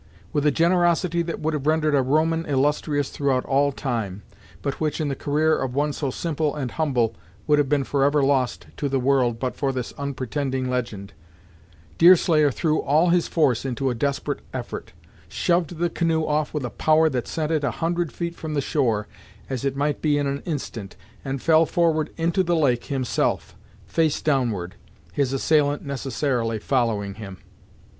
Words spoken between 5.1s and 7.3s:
career of one so simple and humble,